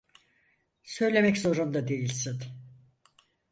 [0.83, 2.39] Söylemek zorunda değilsin.